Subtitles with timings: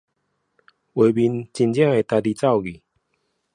[0.95, 2.71] 畫面真的會自己跑掉